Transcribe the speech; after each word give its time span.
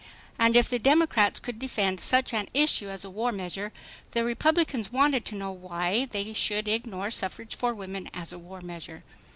And 0.39 0.55
if 0.55 0.67
the 0.67 0.79
Democrats 0.79 1.39
could 1.39 1.59
defend 1.59 1.99
such 2.01 2.33
an 2.33 2.49
issue 2.55 2.89
as 2.89 3.05
a 3.05 3.09
war 3.11 3.31
measure, 3.31 3.71
the 4.13 4.23
Republicans 4.23 4.91
wanted 4.91 5.25
to 5.25 5.35
know 5.35 5.51
why 5.51 6.05
they 6.05 6.33
should 6.33 6.67
ignore 6.67 7.11
suffrage 7.11 7.55
for 7.55 7.75
women 7.75 8.09
as 8.11 8.33
a 8.33 8.39
war 8.39 8.61
measure. 8.61 9.03